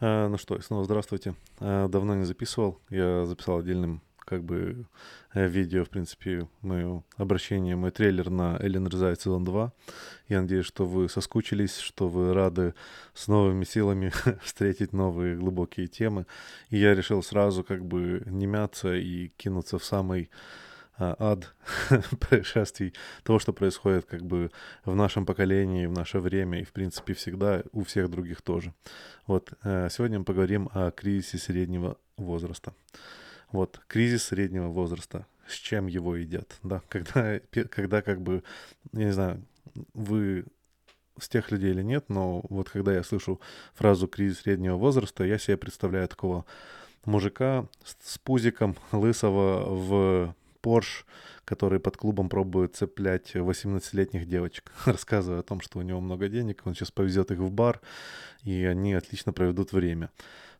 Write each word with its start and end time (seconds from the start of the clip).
А, 0.00 0.28
ну 0.28 0.38
что, 0.38 0.60
снова 0.60 0.84
здравствуйте. 0.84 1.34
А, 1.60 1.88
давно 1.88 2.14
не 2.14 2.24
записывал. 2.24 2.80
Я 2.90 3.26
записал 3.26 3.58
отдельным 3.58 4.02
как 4.24 4.42
бы 4.42 4.86
э, 5.34 5.46
видео, 5.46 5.84
в 5.84 5.90
принципе, 5.90 6.48
мое 6.62 7.02
обращение, 7.16 7.76
мой 7.76 7.90
трейлер 7.90 8.30
на 8.30 8.56
Эллен 8.58 8.88
Резай 8.88 9.16
сезон 9.16 9.44
2. 9.44 9.72
Я 10.28 10.42
надеюсь, 10.42 10.66
что 10.66 10.86
вы 10.86 11.08
соскучились, 11.08 11.78
что 11.78 12.08
вы 12.08 12.32
рады 12.32 12.74
с 13.12 13.28
новыми 13.28 13.64
силами 13.64 14.12
встретить 14.42 14.92
новые 14.92 15.36
глубокие 15.36 15.86
темы. 15.86 16.26
И 16.70 16.78
я 16.78 16.94
решил 16.94 17.22
сразу 17.22 17.62
как 17.62 17.84
бы 17.84 18.22
не 18.26 18.46
мяться 18.46 18.94
и 18.94 19.28
кинуться 19.36 19.78
в 19.78 19.84
самый 19.84 20.30
ад 20.98 21.54
происшествий, 22.20 22.94
того, 23.22 23.38
что 23.38 23.52
происходит 23.52 24.04
как 24.04 24.22
бы 24.22 24.50
в 24.84 24.94
нашем 24.94 25.26
поколении, 25.26 25.86
в 25.86 25.92
наше 25.92 26.18
время 26.18 26.60
и, 26.60 26.64
в 26.64 26.72
принципе, 26.72 27.14
всегда 27.14 27.62
у 27.72 27.82
всех 27.84 28.10
других 28.10 28.42
тоже. 28.42 28.72
Вот, 29.26 29.52
э, 29.64 29.88
сегодня 29.90 30.20
мы 30.20 30.24
поговорим 30.24 30.68
о 30.72 30.90
кризисе 30.90 31.38
среднего 31.38 31.96
возраста. 32.16 32.74
Вот, 33.50 33.80
кризис 33.88 34.24
среднего 34.24 34.68
возраста, 34.68 35.26
с 35.46 35.54
чем 35.54 35.86
его 35.86 36.16
едят, 36.16 36.58
да, 36.62 36.82
когда, 36.88 37.40
когда 37.70 38.02
как 38.02 38.20
бы, 38.20 38.42
я 38.92 39.04
не 39.04 39.12
знаю, 39.12 39.44
вы 39.92 40.44
с 41.18 41.28
тех 41.28 41.50
людей 41.50 41.70
или 41.70 41.82
нет, 41.82 42.08
но 42.08 42.44
вот 42.48 42.68
когда 42.68 42.92
я 42.92 43.02
слышу 43.02 43.40
фразу 43.74 44.08
«кризис 44.08 44.40
среднего 44.40 44.76
возраста», 44.76 45.24
я 45.24 45.38
себе 45.38 45.56
представляю 45.56 46.08
такого 46.08 46.44
мужика 47.04 47.66
с 47.84 48.18
пузиком, 48.18 48.76
лысого 48.90 49.64
в 49.68 50.34
Порш, 50.64 51.04
который 51.44 51.78
под 51.78 51.98
клубом 51.98 52.30
пробует 52.30 52.74
цеплять 52.74 53.34
18-летних 53.34 54.26
девочек, 54.26 54.72
рассказывая 54.86 55.40
о 55.40 55.42
том, 55.42 55.60
что 55.60 55.78
у 55.78 55.82
него 55.82 56.00
много 56.00 56.28
денег, 56.28 56.62
он 56.64 56.74
сейчас 56.74 56.90
повезет 56.90 57.30
их 57.30 57.38
в 57.38 57.50
бар, 57.50 57.82
и 58.44 58.64
они 58.64 58.94
отлично 58.94 59.34
проведут 59.34 59.72
время 59.72 60.08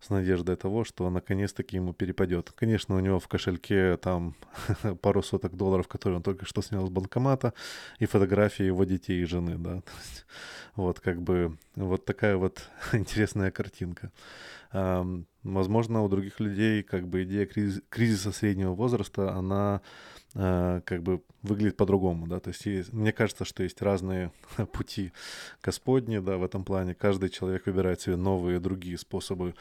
с 0.02 0.10
надеждой 0.10 0.56
того, 0.56 0.84
что 0.84 1.08
наконец-таки 1.08 1.76
ему 1.76 1.94
перепадет. 1.94 2.52
Конечно, 2.54 2.96
у 2.96 3.00
него 3.00 3.18
в 3.18 3.28
кошельке 3.28 3.96
там 3.96 4.34
пару 5.00 5.22
соток 5.22 5.56
долларов, 5.56 5.88
которые 5.88 6.18
он 6.18 6.22
только 6.22 6.44
что 6.44 6.60
снял 6.60 6.86
с 6.86 6.90
банкомата, 6.90 7.54
и 7.98 8.04
фотографии 8.04 8.66
его 8.66 8.84
детей 8.84 9.22
и 9.22 9.24
жены, 9.24 9.56
да. 9.56 9.82
вот 10.76 11.00
как 11.00 11.22
бы 11.22 11.56
вот 11.76 12.04
такая 12.04 12.36
вот 12.36 12.68
интересная 12.92 13.50
картинка. 13.50 14.12
Возможно, 15.44 16.02
у 16.02 16.08
других 16.08 16.40
людей 16.40 16.82
как 16.82 17.06
бы 17.06 17.22
идея 17.22 17.46
кризиса 17.46 18.32
среднего 18.32 18.74
возраста, 18.74 19.32
она 19.34 19.82
а, 20.34 20.80
как 20.80 21.02
бы 21.02 21.22
выглядит 21.42 21.76
по-другому, 21.76 22.26
да, 22.26 22.40
то 22.40 22.48
есть, 22.48 22.66
есть 22.66 22.92
мне 22.92 23.12
кажется, 23.12 23.44
что 23.44 23.62
есть 23.62 23.80
разные 23.82 24.32
пути 24.72 25.12
Господни, 25.62 26.18
да, 26.18 26.38
в 26.38 26.42
этом 26.42 26.64
плане. 26.64 26.94
Каждый 26.94 27.28
человек 27.28 27.66
выбирает 27.66 28.00
себе 28.00 28.16
новые 28.16 28.58
другие 28.58 28.98
способы, 28.98 29.54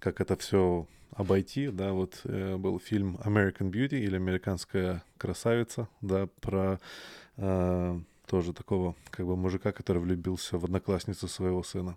как 0.00 0.20
это 0.20 0.36
все 0.36 0.86
обойти, 1.12 1.68
да, 1.68 1.92
вот 1.92 2.20
э, 2.24 2.56
был 2.56 2.80
фильм 2.80 3.18
American 3.24 3.70
Beauty 3.70 4.00
или 4.00 4.16
Американская 4.16 5.04
красавица, 5.16 5.88
да, 6.00 6.28
про 6.40 6.80
э, 7.36 8.00
тоже 8.26 8.52
такого 8.52 8.96
как 9.10 9.26
бы 9.26 9.36
мужика, 9.36 9.70
который 9.70 10.02
влюбился 10.02 10.58
в 10.58 10.64
одноклассницу 10.64 11.28
своего 11.28 11.62
сына. 11.62 11.96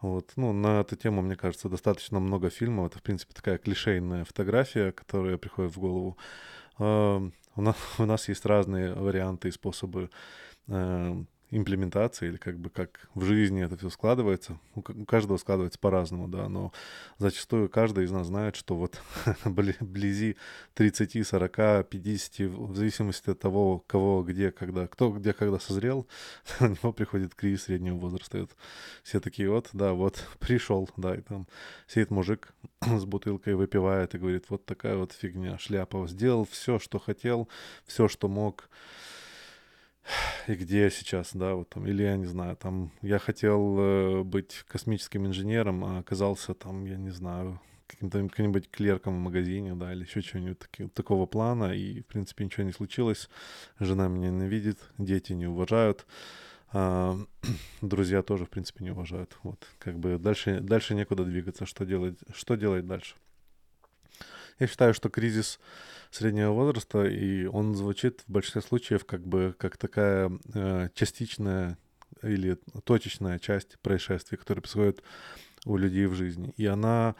Вот. 0.00 0.32
Ну, 0.36 0.52
на 0.52 0.80
эту 0.80 0.96
тему, 0.96 1.22
мне 1.22 1.36
кажется, 1.36 1.68
достаточно 1.68 2.20
много 2.20 2.50
фильмов. 2.50 2.86
Это, 2.86 2.98
в 2.98 3.02
принципе, 3.02 3.34
такая 3.34 3.58
клишейная 3.58 4.24
фотография, 4.24 4.92
которая 4.92 5.38
приходит 5.38 5.74
в 5.74 5.80
голову. 5.80 6.16
Uh, 6.78 7.32
у, 7.56 7.62
нас, 7.62 7.76
у 7.98 8.04
нас 8.04 8.28
есть 8.28 8.46
разные 8.46 8.94
варианты 8.94 9.48
и 9.48 9.52
способы 9.52 10.10
uh, 10.68 11.26
имплементации 11.50 12.28
или 12.28 12.36
как 12.36 12.58
бы 12.58 12.68
как 12.68 13.08
в 13.14 13.24
жизни 13.24 13.64
это 13.64 13.76
все 13.76 13.88
складывается. 13.90 14.58
У 14.74 14.82
каждого 14.82 15.38
складывается 15.38 15.78
по-разному, 15.78 16.28
да, 16.28 16.48
но 16.48 16.72
зачастую 17.18 17.68
каждый 17.68 18.04
из 18.04 18.10
нас 18.10 18.26
знает, 18.26 18.56
что 18.56 18.76
вот 18.76 19.00
вблизи 19.44 20.36
30, 20.74 21.26
40, 21.26 21.88
50, 21.88 22.50
в 22.50 22.76
зависимости 22.76 23.30
от 23.30 23.38
того, 23.38 23.82
кого, 23.86 24.22
где, 24.22 24.50
когда, 24.50 24.86
кто 24.86 25.10
где, 25.10 25.32
когда 25.32 25.58
созрел, 25.58 26.06
у 26.60 26.66
него 26.66 26.92
приходит 26.92 27.34
кризис 27.34 27.64
среднего 27.64 27.96
возраста. 27.96 28.38
Вот 28.38 28.50
все 29.02 29.20
такие 29.20 29.50
вот, 29.50 29.70
да, 29.72 29.94
вот 29.94 30.22
пришел, 30.38 30.88
да, 30.96 31.14
и 31.14 31.20
там 31.22 31.46
сидит 31.86 32.10
мужик 32.10 32.52
с 32.80 33.04
бутылкой, 33.04 33.54
выпивает 33.54 34.14
и 34.14 34.18
говорит, 34.18 34.46
вот 34.48 34.66
такая 34.66 34.96
вот 34.96 35.12
фигня, 35.12 35.58
шляпа, 35.58 36.06
сделал 36.08 36.44
все, 36.44 36.78
что 36.78 36.98
хотел, 36.98 37.48
все, 37.86 38.08
что 38.08 38.28
мог, 38.28 38.68
и 40.46 40.54
где 40.54 40.82
я 40.82 40.90
сейчас, 40.90 41.30
да, 41.34 41.54
вот 41.54 41.68
там, 41.68 41.86
или 41.86 42.02
я 42.02 42.16
не 42.16 42.26
знаю, 42.26 42.56
там, 42.56 42.92
я 43.02 43.18
хотел 43.18 43.76
э, 43.78 44.22
быть 44.22 44.64
космическим 44.66 45.26
инженером, 45.26 45.84
а 45.84 45.98
оказался 45.98 46.54
там, 46.54 46.84
я 46.84 46.96
не 46.96 47.10
знаю, 47.10 47.60
каким-то 47.86 48.28
каким-нибудь 48.28 48.70
клерком 48.70 49.16
в 49.16 49.20
магазине, 49.20 49.74
да, 49.74 49.92
или 49.92 50.04
еще 50.04 50.22
чего-нибудь 50.22 50.58
таки, 50.58 50.88
такого 50.88 51.26
плана, 51.26 51.72
и, 51.74 52.02
в 52.02 52.06
принципе, 52.06 52.44
ничего 52.44 52.64
не 52.64 52.72
случилось, 52.72 53.28
жена 53.80 54.08
меня 54.08 54.30
ненавидит, 54.30 54.78
дети 54.98 55.32
не 55.32 55.46
уважают, 55.46 56.06
а, 56.72 57.16
друзья 57.80 58.22
тоже, 58.22 58.44
в 58.44 58.50
принципе, 58.50 58.84
не 58.84 58.90
уважают, 58.90 59.36
вот, 59.42 59.66
как 59.78 59.98
бы 59.98 60.18
дальше, 60.18 60.60
дальше 60.60 60.94
некуда 60.94 61.24
двигаться, 61.24 61.66
что 61.66 61.84
делать, 61.84 62.18
что 62.34 62.56
делать 62.56 62.86
дальше. 62.86 63.14
Я 64.58 64.66
считаю, 64.66 64.94
что 64.94 65.08
кризис 65.08 65.60
среднего 66.10 66.52
возраста, 66.52 67.04
и 67.04 67.46
он 67.46 67.74
звучит 67.74 68.22
в 68.26 68.32
большинстве 68.32 68.62
случаев 68.62 69.04
как 69.04 69.26
бы 69.26 69.54
как 69.58 69.76
такая 69.76 70.30
э, 70.54 70.88
частичная 70.94 71.78
или 72.22 72.58
точечная 72.84 73.38
часть 73.38 73.78
происшествий, 73.80 74.38
которые 74.38 74.62
происходят 74.62 75.02
у 75.64 75.76
людей 75.76 76.06
в 76.06 76.14
жизни. 76.14 76.52
И 76.56 76.66
она 76.66 77.14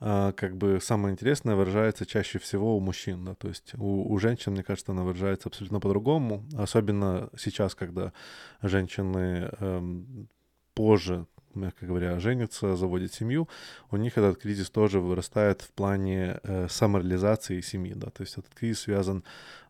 э, 0.00 0.32
как 0.36 0.56
бы 0.56 0.80
самое 0.82 1.12
интересное 1.12 1.54
выражается 1.54 2.04
чаще 2.04 2.38
всего 2.38 2.76
у 2.76 2.80
мужчин, 2.80 3.24
да, 3.24 3.34
то 3.34 3.48
есть 3.48 3.74
у, 3.78 4.12
у 4.12 4.18
женщин, 4.18 4.52
мне 4.52 4.62
кажется, 4.62 4.92
она 4.92 5.04
выражается 5.04 5.48
абсолютно 5.48 5.80
по-другому, 5.80 6.44
особенно 6.56 7.30
сейчас, 7.38 7.74
когда 7.74 8.12
женщины 8.60 9.50
э, 9.50 10.02
позже 10.74 11.26
мягко 11.54 11.86
говоря, 11.86 12.18
женятся, 12.20 12.76
заводят 12.76 13.12
семью, 13.12 13.48
у 13.90 13.96
них 13.96 14.18
этот 14.18 14.38
кризис 14.38 14.70
тоже 14.70 15.00
вырастает 15.00 15.62
в 15.62 15.70
плане 15.72 16.40
э, 16.42 16.68
самореализации 16.68 17.60
семьи, 17.60 17.94
да, 17.94 18.10
то 18.10 18.22
есть 18.22 18.38
этот 18.38 18.54
кризис 18.54 18.80
связан 18.80 19.24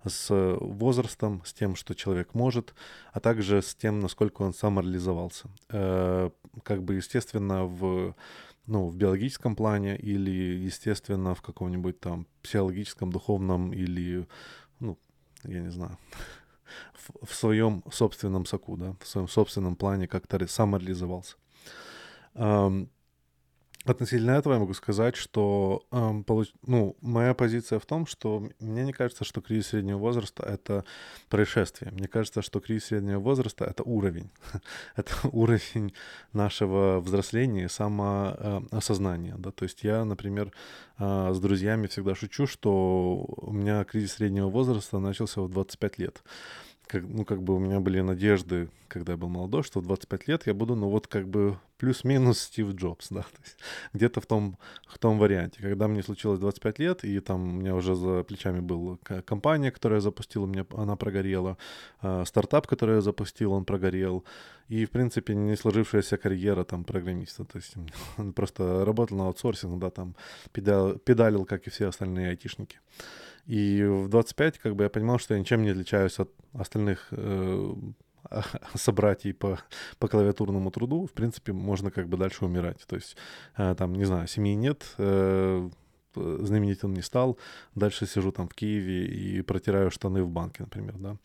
с 0.05 0.57
возрастом, 0.61 1.43
с 1.45 1.53
тем, 1.53 1.77
что 1.77 1.95
человек 1.95 2.35
может, 2.35 2.75
а 3.13 3.21
также 3.21 3.63
с 3.63 3.75
тем, 3.75 4.01
насколько 4.01 4.43
он 4.43 4.55
самореализовался. 4.55 5.49
Э, 5.71 6.31
как 6.63 6.83
бы, 6.83 6.95
естественно, 6.95 7.65
в 7.65 8.15
ну, 8.67 8.89
в 8.89 8.97
биологическом 8.97 9.57
плане 9.57 9.97
или, 9.97 10.31
естественно, 10.31 11.35
в 11.35 11.43
каком-нибудь 11.43 12.01
там 12.01 12.27
психологическом, 12.43 13.11
духовном 13.11 13.73
или, 13.73 14.27
ну, 14.81 14.99
я 15.45 15.61
не 15.61 15.71
знаю, 15.71 15.99
в, 16.95 17.27
в 17.27 17.35
своем 17.35 17.83
собственном 17.91 18.47
соку, 18.47 18.77
да, 18.77 18.95
в 19.01 19.07
своем 19.07 19.29
собственном 19.29 19.77
плане 19.77 20.07
как-то 20.07 20.47
самореализовался. 20.47 21.37
Относительно 23.85 24.33
этого 24.33 24.53
я 24.53 24.61
могу 24.61 24.75
сказать, 24.75 25.17
что 25.17 25.83
эм, 25.91 26.23
получ... 26.23 26.53
ну, 26.65 26.97
моя 27.01 27.35
позиция 27.35 27.81
в 27.81 27.87
том, 27.87 28.07
что 28.07 28.49
мне 28.61 28.85
не 28.85 28.93
кажется, 28.93 29.25
что 29.25 29.41
кризис 29.41 29.69
среднего 29.69 29.99
возраста— 29.99 30.45
это 30.47 30.85
происшествие. 31.29 31.91
Мне 31.91 32.07
кажется, 32.07 32.43
что 32.43 32.61
кризис 32.61 32.87
среднего 32.87 33.19
возраста— 33.19 33.65
это 33.69 33.83
уровень. 33.83 34.31
это 34.97 35.13
уровень 35.33 35.95
нашего 36.33 37.01
взросления, 37.01 37.69
самоосознания. 37.69 39.35
Да? 39.37 39.51
То 39.51 39.65
есть 39.65 39.83
я, 39.83 40.05
например, 40.05 40.53
э, 40.99 41.33
с 41.35 41.41
друзьями 41.41 41.89
всегда 41.89 42.15
шучу, 42.15 42.47
что 42.47 43.25
у 43.37 43.53
меня 43.53 43.83
кризис 43.83 44.13
среднего 44.13 44.49
возраста 44.49 45.01
начался 45.01 45.41
в 45.41 45.51
25 45.51 45.99
лет 45.99 46.23
как, 46.93 47.05
ну, 47.09 47.25
как 47.25 47.43
бы 47.43 47.55
у 47.55 47.59
меня 47.59 47.81
были 47.81 48.01
надежды, 48.01 48.69
когда 48.89 49.13
я 49.13 49.17
был 49.17 49.29
молодой, 49.29 49.63
что 49.63 49.81
в 49.81 49.85
25 49.85 50.29
лет 50.29 50.47
я 50.47 50.53
буду, 50.53 50.77
ну, 50.77 50.91
вот 50.91 51.07
как 51.07 51.27
бы 51.27 51.59
плюс-минус 51.83 52.39
Стив 52.39 52.75
Джобс, 52.75 53.09
да, 53.11 53.23
то 53.23 53.43
есть 53.43 53.59
где-то 53.93 54.21
в 54.21 54.27
том, 54.27 54.57
в 54.87 54.99
том 54.99 55.19
варианте. 55.19 55.61
Когда 55.63 55.89
мне 55.89 56.03
случилось 56.03 56.39
25 56.39 56.79
лет, 56.79 57.05
и 57.05 57.21
там 57.21 57.43
у 57.43 57.61
меня 57.61 57.75
уже 57.75 57.95
за 57.95 58.23
плечами 58.23 58.61
была 58.61 58.97
компания, 59.27 59.73
которую 59.73 59.97
я 59.97 60.01
запустил, 60.01 60.45
у 60.45 60.47
меня 60.47 60.65
она 60.77 60.95
прогорела, 60.97 61.57
э, 62.03 62.25
стартап, 62.25 62.67
который 62.67 62.95
я 62.95 63.01
запустил, 63.01 63.53
он 63.53 63.65
прогорел, 63.65 64.25
и, 64.69 64.85
в 64.85 64.91
принципе, 64.91 65.35
не 65.35 65.57
сложившаяся 65.57 66.17
карьера 66.19 66.65
там 66.65 66.85
программиста, 66.85 67.45
то 67.45 67.59
есть 67.59 67.75
он 68.19 68.33
просто 68.33 68.85
работал 68.85 69.19
на 69.19 69.27
аутсорсинг, 69.27 69.81
да, 69.81 69.91
там 69.91 70.15
педал, 70.53 70.99
педалил, 70.99 71.45
как 71.45 71.67
и 71.67 71.71
все 71.71 71.89
остальные 71.89 72.29
айтишники. 72.29 72.79
И 73.49 73.83
в 73.83 74.09
25 74.09 74.59
как 74.59 74.77
бы 74.77 74.85
я 74.85 74.89
понимал, 74.89 75.19
что 75.19 75.35
я 75.35 75.41
ничем 75.41 75.63
не 75.63 75.71
отличаюсь 75.71 76.21
от 76.21 76.31
остальных 76.53 77.09
э, 77.11 77.75
собратьей 78.75 79.35
по, 79.35 79.59
по 79.99 80.09
клавиатурному 80.09 80.71
труду. 80.71 81.07
В 81.07 81.13
принципе, 81.13 81.53
можно 81.53 81.91
как 81.91 82.09
бы 82.09 82.17
дальше 82.17 82.45
умирать. 82.45 82.85
То 82.87 82.97
есть 82.97 83.17
э, 83.57 83.75
там, 83.77 83.95
не 83.95 84.05
знаю, 84.05 84.29
семьи 84.29 84.55
нет, 84.55 84.95
э, 84.99 85.71
знаменитым 86.15 86.93
не 86.95 87.03
стал, 87.03 87.39
дальше 87.75 88.07
сижу 88.07 88.33
там 88.33 88.49
в 88.49 88.55
Киеве 88.55 89.07
и 89.07 89.43
протираю 89.43 89.91
штаны 89.91 90.23
в 90.23 90.29
банке, 90.29 90.63
например, 90.63 90.95
да. 90.99 91.17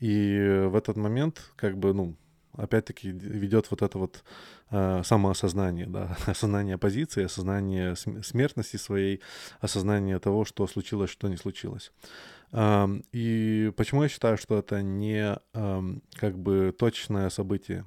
И 0.00 0.66
в 0.68 0.76
этот 0.76 0.96
момент, 0.96 1.52
как 1.56 1.78
бы, 1.78 1.94
ну, 1.94 2.16
опять-таки 2.56 3.10
ведет 3.10 3.70
вот 3.70 3.82
это 3.82 3.98
вот 3.98 4.24
э, 4.70 5.02
самоосознание, 5.04 5.86
да, 5.86 6.16
осознание 6.26 6.78
позиции, 6.78 7.24
осознание 7.24 7.96
смертности 7.96 8.76
своей, 8.76 9.20
осознание 9.60 10.18
того, 10.18 10.44
что 10.44 10.66
случилось, 10.66 11.10
что 11.10 11.28
не 11.28 11.36
случилось. 11.36 11.92
Э, 12.52 12.86
и 13.12 13.72
почему 13.76 14.02
я 14.02 14.08
считаю, 14.08 14.38
что 14.38 14.58
это 14.58 14.82
не 14.82 15.38
э, 15.54 15.82
как 16.14 16.38
бы 16.38 16.74
точное 16.78 17.30
событие? 17.30 17.84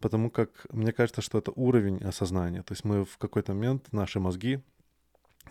Потому 0.00 0.30
как 0.30 0.50
мне 0.70 0.92
кажется, 0.92 1.22
что 1.22 1.38
это 1.38 1.50
уровень 1.56 1.98
осознания. 2.04 2.62
То 2.62 2.72
есть 2.72 2.84
мы 2.84 3.04
в 3.04 3.18
какой-то 3.18 3.52
момент, 3.52 3.92
наши 3.92 4.20
мозги, 4.20 4.60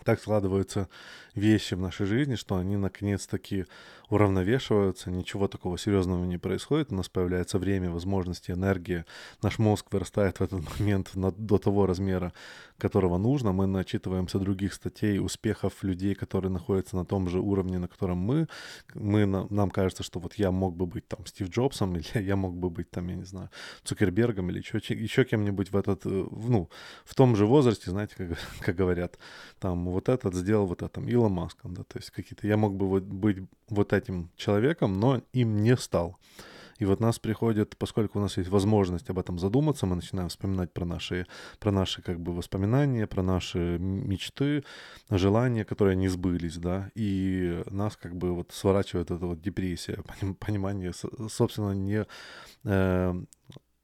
так 0.04 0.20
складываются 0.20 0.88
вещи 1.34 1.74
в 1.74 1.80
нашей 1.80 2.06
жизни, 2.06 2.34
что 2.34 2.56
они 2.56 2.76
наконец-таки 2.76 3.66
уравновешиваются, 4.08 5.10
ничего 5.10 5.48
такого 5.48 5.76
серьезного 5.78 6.24
не 6.24 6.38
происходит, 6.38 6.92
у 6.92 6.94
нас 6.94 7.08
появляется 7.08 7.58
время, 7.58 7.90
возможности, 7.90 8.50
энергия, 8.52 9.04
наш 9.42 9.58
мозг 9.58 9.86
вырастает 9.90 10.40
в 10.40 10.42
этот 10.42 10.62
момент 10.78 11.14
на, 11.14 11.30
до 11.30 11.58
того 11.58 11.86
размера, 11.86 12.32
которого 12.78 13.18
нужно, 13.18 13.52
мы 13.52 13.66
начитываемся 13.66 14.38
других 14.38 14.72
статей, 14.72 15.18
успехов 15.18 15.82
людей, 15.82 16.14
которые 16.14 16.50
находятся 16.50 16.96
на 16.96 17.04
том 17.04 17.28
же 17.28 17.40
уровне, 17.40 17.78
на 17.78 17.88
котором 17.88 18.18
мы, 18.18 18.48
мы 18.94 19.26
нам 19.26 19.70
кажется, 19.70 20.02
что 20.02 20.20
вот 20.20 20.34
я 20.34 20.50
мог 20.50 20.76
бы 20.76 20.86
быть 20.86 21.06
там 21.06 21.26
Стив 21.26 21.50
Джобсом, 21.50 21.96
или 21.96 22.22
я 22.22 22.36
мог 22.36 22.56
бы 22.56 22.70
быть 22.70 22.90
там, 22.90 23.08
я 23.08 23.14
не 23.14 23.24
знаю, 23.24 23.50
Цукербергом, 23.84 24.50
или 24.50 24.58
еще, 24.58 24.78
еще 24.78 25.24
кем-нибудь 25.24 25.70
в 25.70 25.76
этот, 25.76 26.06
э, 26.06 26.26
ну, 26.30 26.70
в 27.04 27.14
том 27.14 27.36
же 27.36 27.44
возрасте, 27.46 27.90
знаете, 27.90 28.14
как, 28.16 28.38
как 28.60 28.74
говорят, 28.74 29.18
там, 29.58 29.87
вот 29.90 30.08
этот 30.08 30.34
сделал 30.34 30.66
вот 30.66 30.82
это, 30.82 31.00
Илон 31.00 31.32
Маском, 31.32 31.74
да, 31.74 31.82
то 31.84 31.98
есть 31.98 32.10
какие-то, 32.10 32.46
я 32.46 32.56
мог 32.56 32.74
бы 32.74 32.88
вот 32.88 33.04
быть 33.04 33.38
вот 33.68 33.92
этим 33.92 34.30
человеком, 34.36 34.98
но 35.00 35.22
им 35.32 35.62
не 35.62 35.76
стал. 35.76 36.18
И 36.78 36.84
вот 36.84 37.00
нас 37.00 37.18
приходит, 37.18 37.76
поскольку 37.76 38.18
у 38.18 38.22
нас 38.22 38.36
есть 38.36 38.50
возможность 38.50 39.10
об 39.10 39.18
этом 39.18 39.38
задуматься, 39.38 39.86
мы 39.86 39.96
начинаем 39.96 40.28
вспоминать 40.28 40.72
про 40.72 40.84
наши, 40.84 41.26
про 41.58 41.72
наши 41.72 42.02
как 42.02 42.20
бы 42.20 42.32
воспоминания, 42.32 43.06
про 43.06 43.22
наши 43.22 43.78
мечты, 43.78 44.64
желания, 45.10 45.64
которые 45.64 45.96
не 45.96 46.08
сбылись, 46.08 46.56
да, 46.56 46.90
и 46.94 47.62
нас 47.66 47.96
как 47.96 48.14
бы 48.14 48.32
вот 48.32 48.52
сворачивает 48.52 49.10
эта 49.10 49.26
вот 49.26 49.40
депрессия, 49.40 50.02
понимание, 50.38 50.92
собственно, 51.28 51.72
не 51.72 52.06
э, 52.64 53.22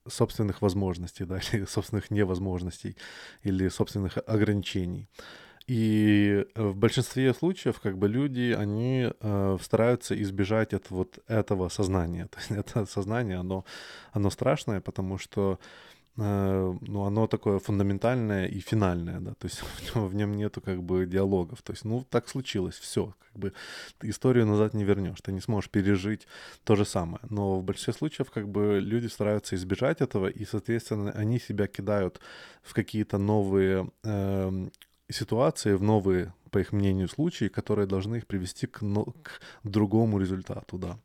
собственных 0.06 0.62
возможностей, 0.62 1.24
да, 1.24 1.40
или 1.52 1.64
собственных 1.64 2.10
невозможностей, 2.10 2.96
или 3.42 3.68
собственных 3.68 4.18
ограничений. 4.26 5.08
И 5.66 6.44
э, 6.54 6.62
в 6.62 6.76
большинстве 6.76 7.32
случаев 7.32 7.80
как 7.80 7.96
бы 7.96 8.08
люди, 8.08 8.54
они 8.58 9.10
э, 9.20 9.58
стараются 9.60 10.14
избежать 10.22 10.74
от 10.74 10.90
вот 10.90 11.18
этого 11.26 11.70
сознания. 11.70 12.26
То 12.30 12.38
есть 12.38 12.50
это 12.50 12.86
сознание, 12.86 13.38
оно, 13.38 13.64
оно 14.12 14.30
страшное, 14.30 14.80
потому 14.80 15.16
что 15.18 15.58
э, 16.18 16.74
ну, 16.80 17.04
оно 17.04 17.26
такое 17.26 17.58
фундаментальное 17.58 18.46
и 18.46 18.60
финальное, 18.60 19.20
да, 19.20 19.34
то 19.34 19.46
есть 19.46 19.58
в 19.76 19.94
нем, 19.94 20.08
в 20.08 20.14
нем 20.14 20.36
нету 20.36 20.60
как 20.60 20.82
бы 20.82 21.06
диалогов, 21.06 21.62
то 21.62 21.72
есть, 21.72 21.84
ну, 21.84 22.04
так 22.10 22.28
случилось, 22.28 22.78
все, 22.78 23.14
как 23.32 23.40
бы 23.40 23.52
историю 24.02 24.46
назад 24.46 24.74
не 24.74 24.84
вернешь, 24.84 25.20
ты 25.22 25.32
не 25.32 25.40
сможешь 25.40 25.70
пережить 25.70 26.28
то 26.64 26.76
же 26.76 26.84
самое, 26.84 27.20
но 27.30 27.58
в 27.58 27.64
большинстве 27.64 27.94
случаев 27.94 28.30
как 28.30 28.48
бы 28.48 28.80
люди 28.80 29.08
стараются 29.08 29.56
избежать 29.56 30.02
этого, 30.02 30.28
и, 30.28 30.44
соответственно, 30.44 31.10
они 31.12 31.40
себя 31.40 31.66
кидают 31.66 32.20
в 32.62 32.74
какие-то 32.74 33.18
новые 33.18 33.90
э, 34.04 34.68
ситуации, 35.10 35.74
в 35.74 35.82
новые, 35.82 36.32
по 36.50 36.58
их 36.58 36.72
мнению, 36.72 37.08
случаи, 37.08 37.48
которые 37.48 37.86
должны 37.86 38.16
их 38.16 38.26
привести 38.26 38.66
к, 38.66 38.82
но, 38.82 39.04
к 39.04 39.40
другому 39.64 40.18
результату, 40.18 40.78
да. 40.78 40.98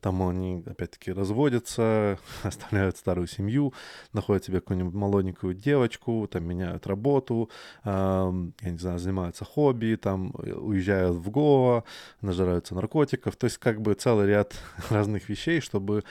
Там 0.00 0.20
они, 0.28 0.64
опять-таки, 0.66 1.12
разводятся, 1.12 2.18
оставляют 2.42 2.96
старую 2.96 3.28
семью, 3.28 3.72
находят 4.12 4.44
себе 4.44 4.60
какую-нибудь 4.60 4.94
молоденькую 4.94 5.54
девочку, 5.54 6.28
там 6.30 6.44
меняют 6.44 6.88
работу, 6.88 7.50
э, 7.84 8.32
я 8.62 8.70
не 8.70 8.78
знаю, 8.78 8.98
занимаются 8.98 9.44
хобби, 9.44 9.96
там 10.00 10.34
э, 10.38 10.52
уезжают 10.52 11.16
в 11.16 11.30
Гоа, 11.30 11.84
нажираются 12.20 12.74
наркотиков. 12.74 13.36
То 13.36 13.44
есть 13.44 13.58
как 13.58 13.80
бы 13.80 13.94
целый 13.94 14.26
ряд 14.26 14.54
разных 14.90 15.28
вещей, 15.28 15.60
чтобы 15.60 16.02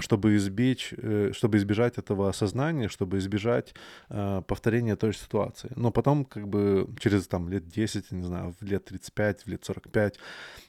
чтобы 0.00 0.36
избечь, 0.36 0.94
э, 0.96 1.32
чтобы 1.32 1.56
избежать 1.56 1.98
этого 1.98 2.28
осознания, 2.28 2.88
чтобы 2.88 3.18
избежать 3.18 3.74
э, 4.10 4.42
повторения 4.46 4.96
той 4.96 5.12
же 5.12 5.18
ситуации. 5.18 5.70
Но 5.76 5.90
потом, 5.90 6.24
как 6.24 6.46
бы 6.48 6.88
через 7.00 7.26
там 7.26 7.48
лет 7.48 7.68
10, 7.68 8.12
не 8.12 8.24
знаю, 8.24 8.54
в 8.60 8.64
лет 8.64 8.84
35, 8.84 9.42
в 9.42 9.46
лет 9.48 9.64
45, 9.64 10.16
э, 10.16 10.18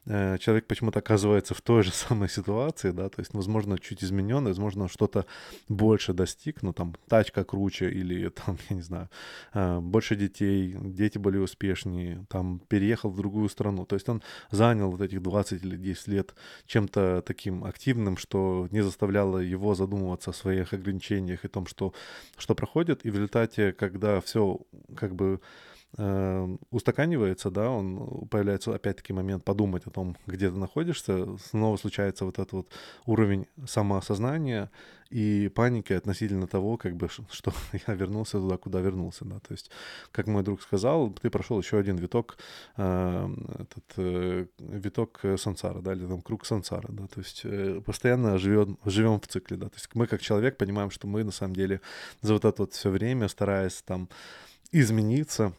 человек 0.09 0.65
почему-то 0.65 0.99
оказывается 0.99 1.53
в 1.53 1.61
той 1.61 1.83
же 1.83 1.91
самой 1.91 2.29
ситуации, 2.29 2.91
да, 2.91 3.09
то 3.09 3.19
есть, 3.19 3.33
возможно, 3.33 3.77
чуть 3.77 4.03
измененный, 4.03 4.51
возможно, 4.51 4.87
что-то 4.89 5.25
больше 5.67 6.13
достиг, 6.13 6.63
ну, 6.63 6.73
там, 6.73 6.95
тачка 7.07 7.43
круче 7.43 7.89
или, 7.89 8.29
там, 8.45 8.57
я 8.69 8.75
не 8.75 8.81
знаю, 8.81 9.09
э, 9.53 9.79
больше 9.79 10.15
детей, 10.15 10.75
дети 10.81 11.17
более 11.17 11.41
успешнее, 11.41 12.25
там, 12.29 12.59
переехал 12.67 13.09
в 13.11 13.17
другую 13.17 13.49
страну. 13.49 13.85
То 13.85 13.95
есть 13.95 14.09
он 14.09 14.21
занял 14.51 14.91
вот 14.91 15.01
этих 15.01 15.21
20 15.21 15.63
или 15.63 15.77
10 15.77 16.07
лет 16.07 16.35
чем-то 16.65 17.23
таким 17.25 17.63
активным, 17.63 18.17
что 18.17 18.67
не 18.71 18.81
заставляло 18.81 19.37
его 19.37 19.75
задумываться 19.75 20.31
о 20.31 20.33
своих 20.33 20.73
ограничениях 20.73 21.45
и 21.45 21.47
том, 21.47 21.67
что, 21.67 21.93
что 22.37 22.55
проходит. 22.55 23.05
И 23.05 23.11
в 23.11 23.15
результате, 23.15 23.73
когда 23.73 24.19
все 24.21 24.59
как 24.95 25.15
бы 25.15 25.25
э, 25.35 25.78
устаканивается, 26.71 27.49
да, 27.49 27.69
он 27.69 28.27
появляется 28.29 28.73
опять-таки 28.75 29.11
момент 29.11 29.43
подумать 29.43 29.87
о 29.87 29.89
том, 29.89 30.15
где 30.27 30.49
ты 30.49 30.55
находишься, 30.55 31.35
снова 31.37 31.77
случается 31.77 32.25
вот 32.25 32.37
этот 32.37 32.53
вот 32.53 32.71
уровень 33.05 33.47
самоосознания 33.65 34.69
и 35.09 35.49
паники 35.55 35.93
относительно 35.93 36.47
того, 36.47 36.77
как 36.77 36.95
бы, 36.95 37.09
что 37.09 37.51
я 37.87 37.93
вернулся 37.95 38.39
туда, 38.39 38.57
куда 38.57 38.79
вернулся, 38.79 39.25
да, 39.25 39.39
то 39.39 39.51
есть, 39.51 39.71
как 40.11 40.27
мой 40.27 40.43
друг 40.43 40.61
сказал, 40.61 41.11
ты 41.11 41.29
прошел 41.29 41.59
еще 41.59 41.79
один 41.79 41.97
виток, 41.97 42.37
э, 42.77 43.29
этот 43.55 43.93
э, 43.97 44.45
виток 44.59 45.21
сансара, 45.37 45.81
да, 45.81 45.93
или 45.93 46.05
там 46.05 46.21
круг 46.21 46.45
сансара, 46.45 46.87
да, 46.89 47.07
то 47.07 47.19
есть 47.19 47.41
э, 47.43 47.81
постоянно 47.83 48.37
живем, 48.37 48.77
живем 48.85 49.19
в 49.19 49.27
цикле, 49.27 49.57
да, 49.57 49.69
то 49.69 49.75
есть 49.75 49.89
мы 49.95 50.05
как 50.05 50.21
человек 50.21 50.57
понимаем, 50.57 50.91
что 50.91 51.07
мы 51.07 51.23
на 51.23 51.31
самом 51.31 51.55
деле 51.55 51.81
за 52.21 52.33
вот 52.33 52.45
это 52.45 52.61
вот 52.63 52.73
все 52.73 52.89
время, 52.91 53.27
стараясь 53.27 53.81
там 53.81 54.09
измениться, 54.71 55.53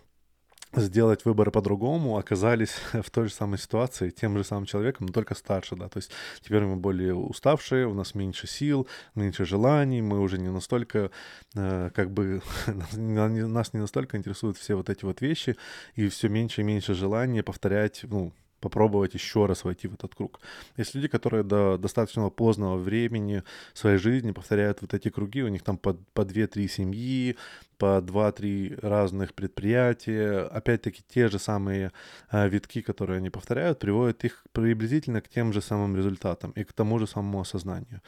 сделать 0.75 1.25
выборы 1.25 1.51
по-другому, 1.51 2.17
оказались 2.17 2.75
в 2.93 3.11
той 3.11 3.29
же 3.29 3.35
самой 3.35 3.59
ситуации, 3.59 4.11
тем 4.11 4.37
же 4.37 4.45
самым 4.45 4.67
человеком, 4.67 5.07
но 5.07 5.13
только 5.13 5.35
старше, 5.35 5.77
да, 5.77 5.89
то 5.89 5.99
есть 5.99 6.11
теперь 6.41 6.63
мы 6.63 6.77
более 6.77 7.15
уставшие, 7.15 7.87
у 7.87 7.95
нас 7.95 8.15
меньше 8.15 8.47
сил, 8.47 8.87
меньше 9.15 9.45
желаний, 9.45 10.03
мы 10.03 10.21
уже 10.21 10.39
не 10.39 10.51
настолько, 10.51 11.11
э, 11.55 11.91
как 11.95 12.11
бы, 12.11 12.43
нас 12.93 13.73
не 13.73 13.81
настолько 13.81 14.17
интересуют 14.17 14.57
все 14.57 14.75
вот 14.75 14.91
эти 14.91 15.05
вот 15.05 15.21
вещи, 15.21 15.57
и 15.95 16.09
все 16.09 16.29
меньше 16.29 16.61
и 16.61 16.65
меньше 16.65 16.95
желания 16.95 17.43
повторять, 17.43 18.03
ну, 18.05 18.33
попробовать 18.61 19.15
еще 19.15 19.47
раз 19.47 19.65
войти 19.65 19.89
в 19.89 19.95
этот 19.95 20.15
круг. 20.15 20.41
Есть 20.77 20.95
люди, 20.95 21.09
которые 21.09 21.43
до 21.43 21.79
достаточно 21.79 22.29
позднего 22.29 22.77
времени 22.77 23.43
своей 23.73 23.99
жизни 23.99 24.33
повторяют 24.33 24.83
вот 24.83 24.95
эти 24.95 25.09
круги, 25.09 25.43
у 25.43 25.49
них 25.49 25.62
там 25.62 25.79
по, 25.79 25.95
по 26.12 26.23
2-3 26.23 26.69
семьи, 26.69 27.37
по 27.81 28.01
2-3 28.03 28.79
разных 28.83 29.33
предприятия. 29.33 30.43
Опять-таки 30.43 31.03
те 31.09 31.29
же 31.29 31.39
самые 31.39 31.93
э, 32.31 32.49
витки, 32.49 32.83
которые 32.83 33.17
они 33.17 33.31
повторяют, 33.31 33.79
приводят 33.79 34.25
их 34.25 34.45
приблизительно 34.53 35.23
к 35.23 35.29
тем 35.29 35.53
же 35.53 35.63
самым 35.63 35.97
результатам 35.97 36.51
и 36.51 36.65
к 36.65 36.73
тому 36.75 36.99
же 36.99 37.07
самому 37.07 37.41
осознанию. 37.41 38.03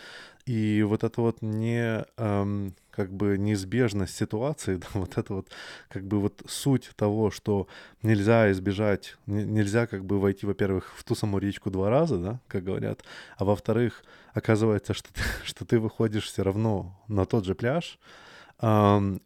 И 0.45 0.83
вот 0.83 1.05
это 1.05 1.21
вот 1.23 1.41
не 1.41 2.05
эм, 2.19 2.75
как 2.91 3.11
бы 3.13 3.39
неизбежность 3.39 4.15
ситуации, 4.15 4.77
да, 4.83 4.87
вот 4.93 5.17
это 5.17 5.35
вот 5.35 5.49
как 5.89 6.05
бы 6.05 6.21
вот 6.21 6.43
суть 6.47 6.91
того, 6.95 7.31
что 7.31 7.67
нельзя 8.03 8.51
избежать, 8.53 9.17
нельзя 9.27 9.87
как 9.87 10.05
бы 10.05 10.21
войти, 10.21 10.45
во-первых, 10.47 10.93
в 10.95 11.03
ту 11.03 11.15
самую 11.15 11.41
речку 11.41 11.71
два 11.71 11.89
раза, 11.89 12.19
да, 12.19 12.41
как 12.47 12.65
говорят, 12.65 13.03
а 13.39 13.45
во-вторых, 13.47 14.05
оказывается, 14.35 14.93
что 14.93 15.09
ты, 15.15 15.21
что 15.45 15.65
ты 15.65 15.79
выходишь 15.79 16.25
все 16.25 16.43
равно 16.43 16.95
на 17.09 17.25
тот 17.25 17.47
же 17.47 17.55
пляж, 17.55 17.99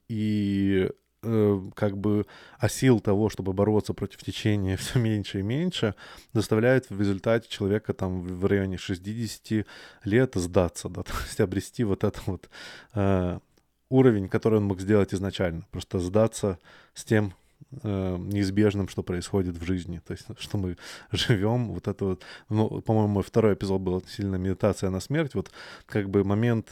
и 0.08 0.90
э, 1.22 1.60
как 1.74 1.98
бы 1.98 2.26
а 2.58 2.68
сил 2.68 3.00
того, 3.00 3.28
чтобы 3.28 3.52
бороться 3.52 3.92
против 3.92 4.22
течения 4.22 4.76
все 4.78 4.98
меньше 4.98 5.40
и 5.40 5.42
меньше, 5.42 5.94
заставляет 6.32 6.88
в 6.90 6.98
результате 6.98 7.48
человека 7.48 7.92
там 7.92 8.22
в 8.22 8.46
районе 8.46 8.78
60 8.78 9.66
лет 10.04 10.32
сдаться, 10.34 10.88
да, 10.88 11.02
то 11.04 11.12
есть 11.26 11.40
обрести 11.40 11.84
вот 11.84 12.04
этот 12.04 12.26
вот 12.26 12.48
э, 12.94 13.38
уровень, 13.90 14.28
который 14.28 14.58
он 14.58 14.64
мог 14.64 14.80
сделать 14.80 15.12
изначально, 15.12 15.66
просто 15.70 15.98
сдаться 15.98 16.58
с 16.94 17.04
тем, 17.04 17.34
э, 17.82 18.16
неизбежным, 18.18 18.88
что 18.88 19.02
происходит 19.02 19.56
в 19.56 19.64
жизни. 19.64 20.00
То 20.06 20.12
есть, 20.12 20.26
что 20.38 20.58
мы 20.58 20.76
живем, 21.12 21.72
вот 21.72 21.88
это 21.88 22.04
вот, 22.04 22.22
ну, 22.48 22.80
по-моему, 22.80 23.08
мой 23.08 23.22
второй 23.22 23.54
эпизод 23.54 23.80
был 23.80 24.02
сильно 24.06 24.36
медитация 24.36 24.90
на 24.90 25.00
смерть. 25.00 25.34
Вот 25.34 25.50
как 25.86 26.08
бы 26.08 26.24
момент, 26.24 26.68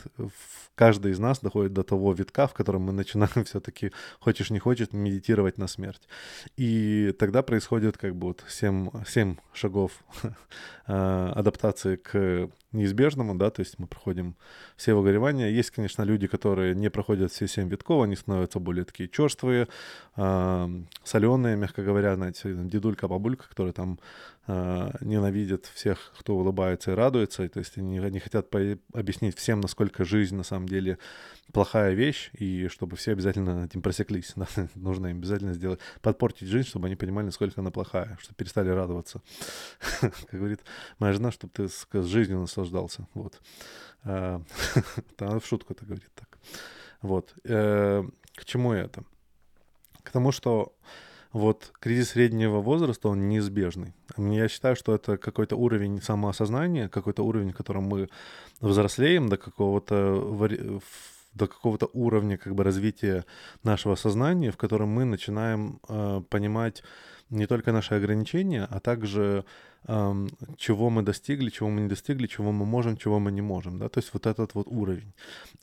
каждый 0.75 1.13
из 1.13 1.19
нас 1.19 1.41
доходит 1.41 1.73
до 1.73 1.83
того 1.83 2.13
витка, 2.13 2.47
в 2.47 2.55
котором 2.55 2.83
мы 2.83 2.93
начинаем 2.93 3.45
все-таки, 3.45 3.93
хочешь 4.21 4.51
не 4.51 4.59
хочешь, 4.59 4.93
медитировать 4.93 5.59
на 5.59 5.69
смерть. 5.69 6.09
И 6.57 7.15
тогда 7.19 7.43
происходит 7.43 7.99
как 7.99 8.15
бы 8.15 8.29
вот 8.29 8.45
семь, 8.49 8.91
семь 9.07 9.37
шагов 9.53 9.93
э, 10.87 11.33
адаптации 11.35 11.97
к 11.97 12.51
неизбежному, 12.75 13.35
да, 13.35 13.51
то 13.51 13.61
есть 13.61 13.79
мы 13.79 13.87
проходим 13.87 14.35
все 14.77 14.95
выгоревания. 14.95 15.49
Есть, 15.49 15.71
конечно, 15.71 16.03
люди, 16.03 16.27
которые 16.27 16.75
не 16.75 16.91
проходят 16.91 17.33
все 17.33 17.47
семь 17.47 17.69
витков, 17.69 18.03
они 18.05 18.17
становятся 18.17 18.59
более 18.59 18.85
такие 18.85 19.09
черствые, 19.09 19.69
э, 20.17 20.69
соленые, 21.05 21.57
мягко 21.57 21.83
говоря, 21.83 22.15
знаете, 22.17 22.55
дедулька, 22.55 23.09
бабулька, 23.09 23.49
которые 23.49 23.73
там 23.73 23.99
ненавидят 24.47 25.65
всех, 25.67 26.13
кто 26.19 26.37
улыбается 26.37 26.93
и 26.93 26.95
радуется, 26.95 27.49
то 27.49 27.59
есть 27.61 27.79
они 27.79 27.99
не 27.99 28.19
хотят 28.19 28.51
по- 28.51 28.79
объяснить 28.93 29.39
всем, 29.39 29.61
насколько 29.61 30.05
жизнь 30.05 30.37
на 30.37 30.43
самом 30.43 30.69
деле 30.69 30.99
плохая 31.53 31.95
вещь, 31.95 32.31
и 32.35 32.69
чтобы 32.69 32.97
все 32.97 33.13
обязательно 33.13 33.65
этим 33.65 33.81
просеклись. 33.81 34.35
Нужно 34.75 35.09
им 35.09 35.19
обязательно 35.19 35.55
сделать, 35.55 35.81
подпортить 36.03 36.49
жизнь, 36.49 36.69
чтобы 36.69 36.87
они 36.87 36.97
понимали, 36.97 37.27
насколько 37.27 37.61
она 37.61 37.71
плохая, 37.71 38.19
чтобы 38.21 38.37
перестали 38.37 38.69
радоваться. 38.69 39.23
Как 40.01 40.27
говорит 40.31 40.61
моя 40.99 41.13
жена, 41.13 41.31
чтобы 41.31 41.53
ты 41.55 41.69
с 41.69 42.07
жизнью 42.07 42.41
наслаждался. 42.41 43.07
Вот. 43.15 43.41
А, 44.05 44.43
она 45.19 45.39
в 45.39 45.47
шутку 45.47 45.73
это 45.73 45.87
говорит 45.87 46.11
так. 46.15 46.39
Вот. 47.01 47.35
Э, 47.45 48.03
к 48.35 48.45
чему 48.45 48.73
это? 48.73 49.05
К 50.03 50.11
тому, 50.11 50.33
что 50.33 50.77
вот 51.35 51.73
кризис 51.81 52.11
среднего 52.11 52.61
возраста, 52.61 53.09
он 53.09 53.29
неизбежный. 53.29 53.93
Я 54.17 54.49
считаю, 54.49 54.77
что 54.77 54.95
это 54.95 55.17
какой-то 55.19 55.57
уровень 55.57 56.01
самоосознания, 56.01 56.89
какой-то 56.89 57.25
уровень, 57.25 57.51
в 57.51 57.57
котором 57.57 57.85
мы 57.85 58.09
взрослеем 58.61 59.29
до 59.29 59.37
какого-то 59.37 60.81
до 61.35 61.49
какого-то 61.49 61.91
уровня 61.93 62.39
как 62.39 62.55
бы 62.55 62.63
развития 62.63 63.25
нашего 63.65 63.97
сознания, 63.97 64.53
в 64.53 64.57
котором 64.57 64.91
мы 64.91 65.05
начинаем 65.05 65.81
э, 65.89 66.23
понимать 66.31 66.85
не 67.31 67.47
только 67.47 67.73
наши 67.73 67.95
ограничения, 67.95 68.67
а 68.71 68.81
также 68.81 69.45
э, 69.87 70.27
чего 70.57 70.91
мы 70.91 71.03
достигли, 71.03 71.51
чего 71.51 71.69
мы 71.69 71.83
не 71.83 71.89
достигли, 71.89 72.27
чего 72.27 72.53
мы 72.53 72.65
можем, 72.67 72.97
чего 72.97 73.19
мы 73.19 73.33
не 73.33 73.43
можем, 73.43 73.79
да, 73.79 73.89
то 73.89 73.99
есть 73.99 74.13
вот 74.15 74.27
этот 74.27 74.55
вот 74.55 74.67
уровень. 74.69 75.13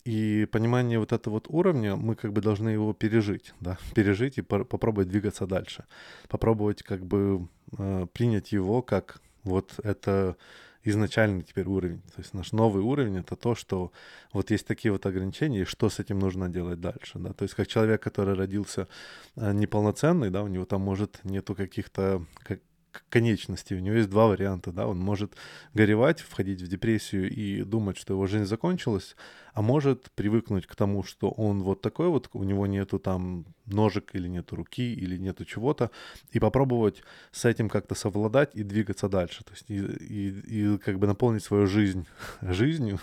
И 0.04 0.46
понимание 0.50 0.98
вот 0.98 1.12
этого 1.12 1.34
вот 1.34 1.46
уровня, 1.48 1.96
мы 1.96 2.14
как 2.14 2.32
бы 2.32 2.40
должны 2.40 2.70
его 2.70 2.92
пережить, 2.92 3.54
да, 3.60 3.78
пережить 3.94 4.38
и 4.38 4.42
по 4.42 4.64
попробовать 4.64 5.08
двигаться 5.08 5.46
дальше, 5.46 5.84
попробовать 6.28 6.82
как 6.82 7.04
бы 7.04 7.48
э, 7.78 8.06
принять 8.12 8.52
его 8.52 8.82
как 8.82 9.20
вот 9.44 9.80
это 9.84 10.36
изначальный 10.84 11.42
теперь 11.42 11.66
уровень. 11.66 12.02
То 12.14 12.18
есть 12.18 12.34
наш 12.34 12.52
новый 12.52 12.82
уровень 12.82 13.18
это 13.18 13.36
то, 13.36 13.54
что 13.54 13.92
вот 14.32 14.50
есть 14.50 14.66
такие 14.66 14.92
вот 14.92 15.06
ограничения, 15.06 15.62
и 15.62 15.64
что 15.64 15.88
с 15.88 16.00
этим 16.00 16.18
нужно 16.18 16.48
делать 16.48 16.80
дальше. 16.80 17.18
Да? 17.18 17.32
То 17.32 17.44
есть 17.44 17.54
как 17.54 17.68
человек, 17.68 18.02
который 18.02 18.34
родился 18.34 18.88
э, 19.36 19.52
неполноценный, 19.52 20.30
да, 20.30 20.42
у 20.42 20.48
него 20.48 20.64
там 20.64 20.80
может 20.82 21.20
нету 21.24 21.54
каких-то 21.54 22.24
как, 22.42 22.60
конечности. 23.08 23.74
У 23.74 23.78
него 23.78 23.96
есть 23.96 24.10
два 24.10 24.26
варианта, 24.26 24.72
да, 24.72 24.86
он 24.86 24.98
может 24.98 25.34
горевать, 25.74 26.20
входить 26.20 26.62
в 26.62 26.68
депрессию 26.68 27.30
и 27.30 27.62
думать, 27.62 27.96
что 27.96 28.14
его 28.14 28.26
жизнь 28.26 28.46
закончилась, 28.46 29.16
а 29.54 29.62
может 29.62 30.10
привыкнуть 30.12 30.66
к 30.66 30.74
тому, 30.74 31.02
что 31.02 31.30
он 31.30 31.62
вот 31.62 31.82
такой 31.82 32.08
вот, 32.08 32.28
у 32.32 32.42
него 32.42 32.66
нету 32.66 32.98
там 32.98 33.44
ножек 33.66 34.14
или 34.14 34.28
нету 34.28 34.56
руки 34.56 34.94
или 34.94 35.16
нету 35.18 35.44
чего-то, 35.44 35.90
и 36.30 36.40
попробовать 36.40 37.02
с 37.30 37.44
этим 37.44 37.68
как-то 37.68 37.94
совладать 37.94 38.54
и 38.54 38.62
двигаться 38.62 39.08
дальше, 39.08 39.44
то 39.44 39.52
есть 39.52 39.70
и, 39.70 39.78
и, 39.78 40.74
и 40.74 40.78
как 40.78 40.98
бы 40.98 41.06
наполнить 41.06 41.44
свою 41.44 41.66
жизнь 41.66 42.06
жизнью 42.40 42.98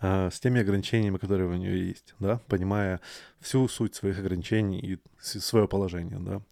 э, 0.00 0.30
с 0.30 0.40
теми 0.40 0.60
ограничениями, 0.60 1.18
которые 1.18 1.48
у 1.48 1.54
нее 1.54 1.88
есть, 1.88 2.14
да, 2.18 2.40
понимая 2.48 3.00
всю 3.40 3.68
суть 3.68 3.94
своих 3.94 4.18
ограничений 4.18 4.80
и 4.80 4.98
свое 5.20 5.68
положение, 5.68 6.18
да. 6.18 6.42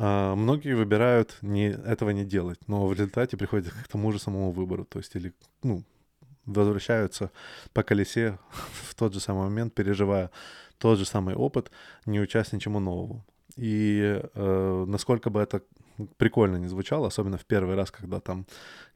А, 0.00 0.36
многие 0.36 0.74
выбирают 0.74 1.36
не, 1.42 1.70
этого 1.70 2.10
не 2.10 2.24
делать, 2.24 2.60
но 2.68 2.86
в 2.86 2.92
результате 2.92 3.36
приходят 3.36 3.72
к 3.72 3.88
тому 3.88 4.12
же 4.12 4.20
самому 4.20 4.52
выбору, 4.52 4.84
то 4.84 5.00
есть 5.00 5.16
или, 5.16 5.32
ну, 5.64 5.82
возвращаются 6.46 7.32
по 7.72 7.82
колесе 7.82 8.38
в 8.88 8.94
тот 8.94 9.12
же 9.12 9.20
самый 9.20 9.44
момент, 9.44 9.74
переживая 9.74 10.30
тот 10.78 10.98
же 10.98 11.04
самый 11.04 11.34
опыт, 11.34 11.72
не 12.06 12.20
учась 12.20 12.52
ничему 12.52 12.78
новому. 12.78 13.24
И 13.56 14.22
э, 14.34 14.84
насколько 14.86 15.30
бы 15.30 15.40
это 15.40 15.62
прикольно 16.16 16.58
не 16.58 16.68
звучало, 16.68 17.08
особенно 17.08 17.36
в 17.36 17.44
первый 17.44 17.74
раз, 17.74 17.90
когда 17.90 18.20
там, 18.20 18.46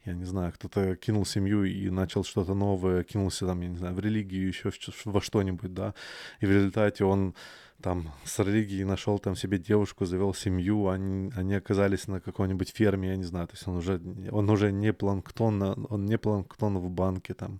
я 0.05 0.13
не 0.13 0.23
знаю, 0.23 0.53
кто-то 0.53 0.95
кинул 0.95 1.25
семью 1.25 1.65
и 1.65 1.89
начал 1.89 2.23
что-то 2.23 2.53
новое, 2.53 3.03
кинулся 3.03 3.45
там, 3.45 3.59
я 3.59 3.67
не 3.67 3.77
знаю, 3.77 3.93
в 3.93 3.99
религию, 3.99 4.47
еще 4.47 4.71
во 5.03 5.19
что-нибудь, 5.19 5.73
да, 5.73 5.93
и 6.39 6.45
в 6.45 6.49
результате 6.49 7.03
он 7.03 7.35
там 7.83 8.09
с 8.23 8.39
религией 8.39 8.85
нашел 8.85 9.19
там 9.19 9.35
себе 9.35 9.57
девушку, 9.57 10.05
завел 10.05 10.33
семью, 10.33 10.87
они, 10.87 11.31
они 11.35 11.55
оказались 11.55 12.07
на 12.07 12.21
какой-нибудь 12.21 12.69
ферме, 12.69 13.09
я 13.09 13.17
не 13.17 13.25
знаю, 13.25 13.47
то 13.47 13.55
есть 13.55 13.67
он 13.67 13.75
уже, 13.75 14.01
он 14.31 14.49
уже 14.49 14.71
не 14.71 14.93
планктон, 14.93 15.85
он 15.89 16.05
не 16.05 16.17
планктон 16.17 16.77
в 16.77 16.89
банке 16.89 17.33
там. 17.33 17.59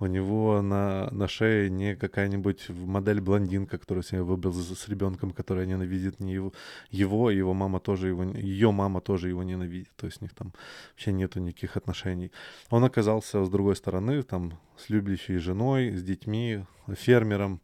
У 0.00 0.06
него 0.06 0.60
на, 0.60 1.08
на 1.12 1.28
шее 1.28 1.70
не 1.70 1.96
какая-нибудь 1.96 2.68
модель 2.68 3.20
блондинка, 3.20 3.78
которую 3.78 4.04
себе 4.04 4.22
выбрал 4.22 4.52
с 4.52 4.88
ребенком, 4.88 5.30
который 5.30 5.66
ненавидит 5.66 6.20
не 6.20 6.34
его, 6.34 6.52
его, 6.90 7.30
его 7.30 7.54
мама 7.54 7.80
тоже 7.80 8.08
его, 8.08 8.24
ее 8.24 8.70
мама 8.70 9.00
тоже 9.00 9.28
его 9.28 9.42
ненавидит, 9.42 9.96
то 9.96 10.06
есть 10.06 10.20
у 10.20 10.24
них 10.24 10.34
там 10.34 10.52
вообще 10.90 11.12
нету 11.12 11.40
никаких 11.40 11.78
отношений. 11.78 12.30
Он 12.68 12.84
оказался 12.84 13.44
с 13.44 13.48
другой 13.48 13.76
стороны, 13.76 14.22
там, 14.22 14.58
с 14.76 14.90
любящей 14.90 15.38
женой, 15.38 15.90
с 15.96 16.02
детьми, 16.02 16.66
фермером, 16.94 17.60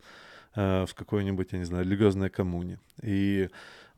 в 0.55 0.89
какой-нибудь, 0.95 1.53
я 1.53 1.59
не 1.59 1.65
знаю, 1.65 1.85
религиозной 1.85 2.31
коммуне. 2.31 2.79
И 3.03 3.49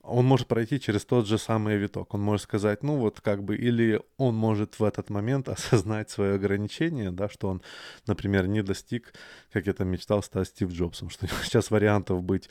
он 0.02 0.24
может 0.24 0.48
пройти 0.48 0.80
через 0.80 1.04
тот 1.04 1.26
же 1.26 1.36
самый 1.36 1.76
виток. 1.76 2.14
Он 2.14 2.20
может 2.20 2.44
сказать, 2.44 2.82
ну 2.82 2.96
вот 2.96 3.20
как 3.20 3.44
бы, 3.44 3.56
или 3.56 4.00
он 4.16 4.34
может 4.34 4.78
в 4.78 4.84
этот 4.84 5.10
момент 5.10 5.48
осознать 5.48 6.10
свое 6.10 6.34
ограничение, 6.34 7.10
да, 7.10 7.28
что 7.28 7.48
он, 7.48 7.62
например, 8.06 8.46
не 8.46 8.62
достиг, 8.62 9.12
как 9.52 9.66
я 9.66 9.72
там 9.72 9.88
мечтал 9.88 10.22
стать 10.22 10.48
Стив 10.48 10.70
Джобсом, 10.70 11.10
что 11.10 11.26
сейчас 11.44 11.70
вариантов 11.70 12.22
быть, 12.22 12.48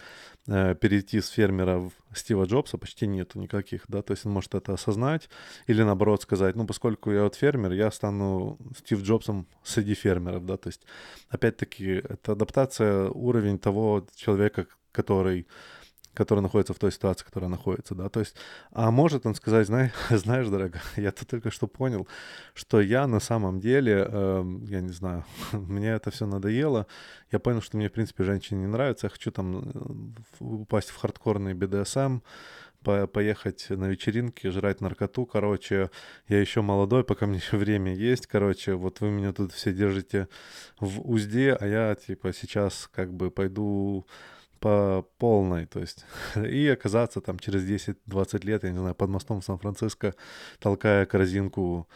э, 0.48 0.76
перейти 0.76 1.22
с 1.22 1.30
фермера 1.30 1.80
в 1.80 1.92
Стива 2.14 2.46
Джобса 2.46 2.78
почти 2.78 3.08
нету 3.08 3.40
никаких, 3.40 3.84
да, 3.88 4.02
то 4.02 4.12
есть 4.12 4.26
он 4.26 4.32
может 4.32 4.54
это 4.54 4.74
осознать, 4.74 5.30
или 5.68 5.82
наоборот 5.82 6.22
сказать, 6.22 6.56
ну 6.56 6.68
поскольку 6.68 7.12
я 7.12 7.24
вот 7.24 7.36
фермер, 7.36 7.72
я 7.72 7.90
стану 7.92 8.58
Стив 8.78 9.02
Джобсом 9.02 9.48
среди 9.64 9.96
фермеров, 9.96 10.46
да, 10.46 10.58
то 10.58 10.70
есть 10.70 10.82
опять-таки 11.30 11.86
это 11.86 12.34
адаптация, 12.34 13.10
уровень 13.10 13.58
того 13.58 14.08
человека, 14.16 14.68
который 14.92 15.48
который 16.20 16.42
находится 16.42 16.74
в 16.74 16.80
той 16.80 16.92
ситуации, 16.92 17.24
которая 17.24 17.50
находится, 17.50 17.96
да, 17.96 18.10
то 18.10 18.20
есть, 18.20 18.36
а 18.74 18.92
может 18.92 19.26
он 19.26 19.36
сказать, 19.36 19.68
знаешь, 19.68 19.94
знаешь, 20.10 20.48
дорогая, 20.50 20.84
я 20.98 21.14
тут 21.14 21.30
только 21.30 21.50
что 21.50 21.68
понял, 21.68 22.10
что 22.54 22.82
я 22.82 23.08
на 23.08 23.22
самом 23.22 23.62
деле, 23.62 24.06
э, 24.06 24.44
я 24.68 24.82
не 24.82 24.92
знаю, 24.92 25.24
мне 25.54 25.92
это 25.92 26.12
все 26.12 26.26
надоело, 26.26 26.88
я 27.32 27.40
понял, 27.40 27.62
что 27.62 27.78
мне, 27.78 27.88
в 27.88 27.94
принципе, 27.94 28.26
женщины 28.26 28.60
не 28.60 28.68
нравятся, 28.68 29.06
я 29.06 29.12
хочу 29.12 29.32
там 29.32 30.18
э, 30.40 30.44
упасть 30.44 30.90
в 30.90 30.98
хардкорный 30.98 31.54
BDSM, 31.54 32.22
по 32.84 33.08
поехать 33.08 33.70
на 33.70 33.86
вечеринки, 33.86 34.50
жрать 34.50 34.82
наркоту, 34.82 35.26
короче, 35.26 35.90
я 36.28 36.42
еще 36.42 36.62
молодой, 36.62 37.06
пока 37.06 37.28
мне 37.28 37.38
еще 37.38 37.56
время 37.56 37.94
есть, 37.94 38.28
короче, 38.28 38.74
вот 38.74 39.00
вы 39.00 39.10
меня 39.10 39.32
тут 39.32 39.54
все 39.54 39.74
держите 39.74 40.28
в 40.82 41.10
узде, 41.10 41.54
а 41.54 41.66
я, 41.66 41.96
типа, 41.96 42.34
сейчас 42.34 42.90
как 42.94 43.14
бы 43.14 43.32
пойду 43.32 44.06
по 44.60 45.06
полной, 45.18 45.66
то 45.66 45.80
есть, 45.80 46.06
и 46.36 46.68
оказаться 46.68 47.22
там 47.22 47.40
через 47.40 47.64
10-20 47.64 48.46
лет, 48.46 48.64
я 48.64 48.72
не 48.72 48.80
знаю, 48.80 48.96
под 48.96 49.10
мостом 49.10 49.42
в 49.42 49.46
Сан-Франциско, 49.46 50.16
толкая 50.60 51.06
корзинку 51.06 51.88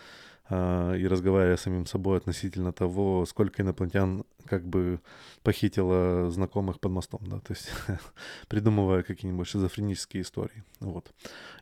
э, 0.50 0.98
и 0.98 1.08
разговаривая 1.08 1.58
с 1.58 1.62
самим 1.62 1.86
собой 1.86 2.18
относительно 2.18 2.72
того, 2.74 3.26
сколько 3.26 3.62
инопланетян 3.62 4.24
как 4.46 4.66
бы 4.68 5.00
похитило 5.44 6.30
знакомых 6.32 6.80
под 6.80 6.92
мостом, 6.92 7.22
да, 7.26 7.40
то 7.40 7.54
есть 7.54 7.70
придумывая 8.48 9.04
какие-нибудь 9.04 9.48
шизофренические 9.48 10.24
истории, 10.24 10.64
вот. 10.80 11.12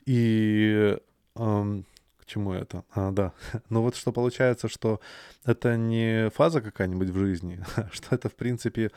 И 0.05 0.97
эм, 1.35 1.85
чему 2.31 2.53
это? 2.53 2.83
А, 2.91 3.11
да. 3.11 3.33
Ну 3.69 3.81
вот 3.81 3.95
что 3.95 4.11
получается, 4.11 4.67
что 4.67 4.99
это 5.45 5.77
не 5.77 6.29
фаза 6.29 6.61
какая-нибудь 6.61 7.09
в 7.09 7.17
жизни, 7.17 7.59
а 7.75 7.89
что 7.91 8.15
это, 8.15 8.29
в 8.29 8.35
принципе, 8.35 8.91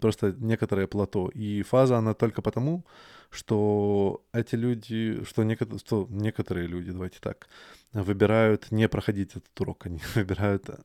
просто 0.00 0.34
некоторое 0.38 0.86
плато. 0.86 1.30
И 1.34 1.62
фаза, 1.62 1.98
она 1.98 2.14
только 2.14 2.42
потому, 2.42 2.84
что 3.30 4.22
эти 4.32 4.56
люди, 4.56 5.24
что, 5.24 5.44
некотор, 5.44 5.78
что 5.78 6.06
некоторые 6.10 6.66
люди, 6.66 6.92
давайте 6.92 7.18
так, 7.20 7.48
выбирают 7.92 8.70
не 8.70 8.88
проходить 8.88 9.36
этот 9.36 9.60
урок, 9.60 9.86
они 9.86 10.00
выбирают 10.14 10.68
э, 10.68 10.76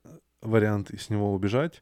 вариант 0.42 0.92
с 0.92 1.10
него 1.10 1.34
убежать, 1.34 1.82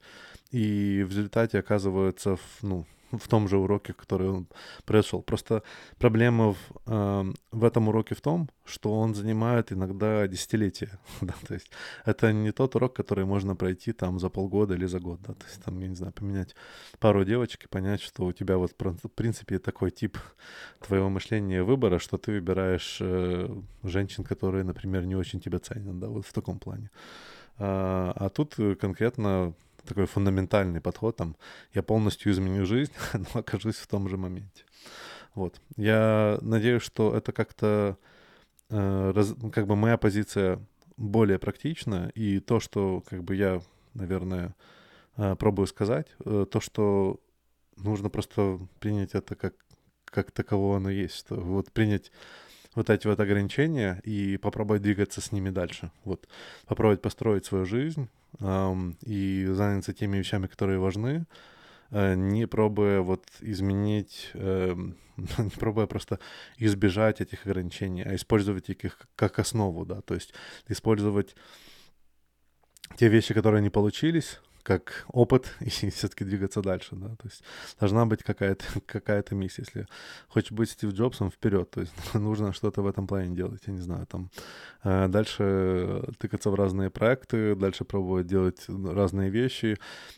и 0.52 1.04
в 1.08 1.10
результате 1.10 1.60
оказываются 1.60 2.36
в, 2.36 2.42
ну, 2.62 2.86
в 3.12 3.28
том 3.28 3.48
же 3.48 3.58
уроке, 3.58 3.94
который 3.94 4.30
он 4.30 4.48
произошел. 4.86 5.22
Просто 5.22 5.64
проблема 5.98 6.54
в, 6.54 6.58
э, 6.88 7.34
в 7.52 7.64
этом 7.64 7.88
уроке 7.88 8.16
в 8.16 8.22
том, 8.22 8.50
что 8.66 9.00
он 9.00 9.16
занимает 9.16 9.72
иногда 9.72 10.28
десятилетия. 10.28 11.00
да, 11.22 11.34
то 11.48 11.54
есть 11.54 11.72
это 12.06 12.34
не 12.34 12.52
тот 12.52 12.76
урок, 12.76 12.96
который 12.96 13.26
можно 13.26 13.56
пройти 13.56 13.92
там 13.92 14.20
за 14.20 14.30
полгода 14.30 14.76
или 14.76 14.86
за 14.86 15.00
год. 15.00 15.20
Да, 15.22 15.34
то 15.34 15.46
есть 15.46 15.64
там, 15.64 15.80
я 15.80 15.88
не 15.88 15.96
знаю, 15.96 16.14
поменять 16.14 16.56
пару 17.00 17.24
девочек 17.26 17.66
и 17.66 17.68
понять, 17.68 18.02
что 18.02 18.26
у 18.26 18.34
тебя 18.34 18.58
вот 18.58 18.72
в 18.80 19.10
принципе 19.10 19.60
такой 19.60 19.92
тип 19.92 20.18
твоего 20.80 21.10
мышления 21.10 21.64
выбора, 21.64 22.00
что 22.00 22.18
ты 22.18 22.32
выбираешь 22.32 22.98
э, 23.02 23.50
женщин, 23.84 24.24
которые, 24.24 24.64
например, 24.64 25.06
не 25.06 25.16
очень 25.16 25.40
тебя 25.40 25.60
ценят, 25.60 26.00
да, 26.00 26.08
вот 26.08 26.26
в 26.26 26.34
таком 26.34 26.60
плане. 26.60 26.90
А, 27.58 28.14
а 28.16 28.30
тут 28.30 28.56
конкретно 28.80 29.54
такой 29.86 30.06
фундаментальный 30.06 30.82
подход, 30.82 31.18
там, 31.18 31.36
я 31.74 31.84
полностью 31.84 32.32
изменю 32.32 32.66
жизнь, 32.66 32.94
но 33.14 33.40
окажусь 33.40 33.78
в 33.78 33.88
том 33.88 34.08
же 34.08 34.18
моменте. 34.18 34.64
Вот. 35.34 35.62
Я 35.78 36.38
надеюсь, 36.42 36.82
что 36.82 37.16
это 37.16 37.32
как-то, 37.32 37.98
э, 38.70 39.24
ну, 39.42 39.52
как 39.52 39.68
бы 39.68 39.76
моя 39.76 39.98
позиция 39.98 40.60
более 40.98 41.40
практична, 41.40 42.12
и 42.16 42.40
то, 42.40 42.60
что, 42.60 43.02
как 43.10 43.24
бы 43.24 43.36
я, 43.36 43.62
наверное, 43.94 44.56
э, 45.18 45.36
пробую 45.36 45.68
сказать, 45.68 46.08
э, 46.26 46.46
то, 46.50 46.60
что 46.60 47.20
нужно 47.78 48.10
просто 48.10 48.60
принять 48.80 49.16
это 49.16 49.36
как, 49.36 49.56
как 50.06 50.32
таково 50.32 50.78
оно 50.78 50.90
есть, 50.90 51.16
что 51.16 51.36
вот 51.36 51.72
принять 51.72 52.12
вот 52.76 52.90
эти 52.90 53.08
вот 53.08 53.20
ограничения 53.20 54.02
и 54.04 54.38
попробовать 54.38 54.82
двигаться 54.82 55.22
с 55.22 55.32
ними 55.32 55.50
дальше. 55.50 55.92
Вот. 56.04 56.28
Попробовать 56.66 57.02
построить 57.02 57.46
свою 57.46 57.66
жизнь 57.66 58.10
эм, 58.40 58.98
и 59.02 59.46
заняться 59.50 59.94
теми 59.94 60.18
вещами, 60.18 60.48
которые 60.48 60.80
важны, 60.80 61.26
э, 61.92 62.16
не 62.16 62.48
пробуя 62.48 63.02
вот 63.02 63.26
изменить, 63.42 64.32
э, 64.34 64.76
не 65.38 65.50
пробуя 65.50 65.86
просто 65.86 66.20
избежать 66.58 67.22
этих 67.22 67.46
ограничений, 67.46 68.04
а 68.04 68.16
использовать 68.16 68.70
их 68.70 69.08
как 69.16 69.40
основу, 69.40 69.86
да, 69.86 70.02
то 70.02 70.14
есть 70.14 70.34
использовать 70.70 71.36
те 72.98 73.08
вещи, 73.10 73.34
которые 73.34 73.62
не 73.62 73.70
получились, 73.70 74.40
как 74.64 75.06
опыт 75.08 75.56
и 75.60 75.70
все-таки 75.70 76.24
двигаться 76.24 76.62
дальше, 76.62 76.96
да, 76.96 77.10
то 77.10 77.26
есть 77.26 77.44
должна 77.80 78.06
быть 78.06 78.24
какая-то 78.24 78.66
какая 78.86 79.24
миссия, 79.32 79.64
если 79.66 79.88
хочешь 80.28 80.52
быть 80.52 80.70
Стив 80.70 80.92
Джобсом, 80.92 81.30
вперед, 81.32 81.70
то 81.70 81.82
есть 81.82 81.94
нужно 82.14 82.54
что-то 82.54 82.82
в 82.82 82.88
этом 82.88 83.08
плане 83.08 83.36
делать, 83.36 83.62
я 83.68 83.74
не 83.74 83.82
знаю, 83.82 84.06
там 84.08 84.30
э, 84.84 85.08
дальше 85.08 86.04
тыкаться 86.18 86.50
в 86.50 86.56
разные 86.56 86.90
проекты, 86.90 87.56
дальше 87.56 87.86
пробовать 87.86 88.28
делать 88.28 88.66
разные 88.68 89.30
вещи, 89.30 89.78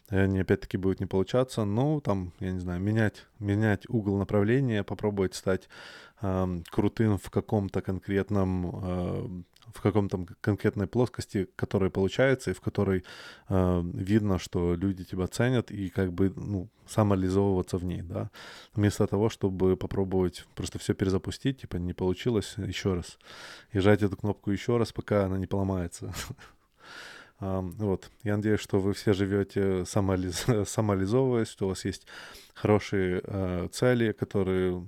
они 0.09 0.39
опять-таки 0.39 0.77
будут 0.77 0.99
не 0.99 1.05
получаться, 1.05 1.65
но 1.65 1.99
там, 1.99 2.33
я 2.39 2.51
не 2.51 2.59
знаю, 2.59 2.81
менять, 2.81 3.25
менять 3.39 3.89
угол 3.89 4.17
направления, 4.17 4.83
попробовать 4.83 5.35
стать 5.35 5.69
э, 6.21 6.61
крутым 6.69 7.17
в 7.17 7.29
каком-то 7.29 7.81
конкретном 7.81 8.71
э, 8.83 9.43
в 9.73 9.81
каком-то 9.81 10.25
конкретной 10.41 10.87
плоскости, 10.87 11.47
которая 11.55 11.89
получается, 11.89 12.51
и 12.51 12.53
в 12.53 12.61
которой 12.61 13.03
э, 13.49 13.81
видно, 13.93 14.39
что 14.39 14.75
люди 14.75 15.03
тебя 15.03 15.27
ценят, 15.27 15.71
и 15.71 15.89
как 15.89 16.11
бы, 16.11 16.33
ну, 16.35 16.69
самореализовываться 16.87 17.77
в 17.77 17.85
ней, 17.85 18.01
да. 18.01 18.29
Вместо 18.73 19.07
того, 19.07 19.29
чтобы 19.29 19.77
попробовать 19.77 20.45
просто 20.55 20.79
все 20.79 20.93
перезапустить, 20.93 21.61
типа, 21.61 21.77
не 21.77 21.93
получилось, 21.93 22.55
еще 22.57 22.93
раз. 22.93 23.17
И 23.71 23.79
жать 23.79 24.03
эту 24.03 24.17
кнопку 24.17 24.51
еще 24.51 24.77
раз, 24.77 24.91
пока 24.91 25.25
она 25.25 25.37
не 25.37 25.47
поломается. 25.47 26.13
Вот. 27.39 28.09
Я 28.23 28.37
надеюсь, 28.37 28.61
что 28.61 28.79
вы 28.79 28.93
все 28.93 29.11
живете 29.11 29.83
самореализ... 29.85 30.45
самореализовываясь, 30.69 31.49
что 31.49 31.65
у 31.65 31.69
вас 31.69 31.83
есть 31.83 32.07
хорошие 32.53 33.21
э, 33.21 33.67
цели, 33.69 34.13
которые 34.13 34.87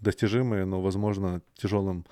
достижимые, 0.00 0.64
но, 0.64 0.80
возможно, 0.80 1.42
тяжелым 1.54 2.06